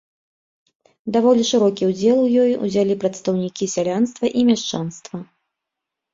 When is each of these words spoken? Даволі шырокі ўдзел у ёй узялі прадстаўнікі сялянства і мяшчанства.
Даволі 1.17 1.43
шырокі 1.49 1.83
ўдзел 1.89 2.17
у 2.21 2.23
ёй 2.45 2.51
узялі 2.69 2.97
прадстаўнікі 3.05 3.69
сялянства 3.75 4.25
і 4.43 4.49
мяшчанства. 4.51 5.17